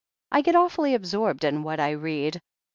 I 0.31 0.41
get 0.41 0.55
awfully 0.55 0.95
absorbed 0.95 1.43
in 1.43 1.61
what 1.61 1.79
I 1.79 1.91
read. 1.91 2.41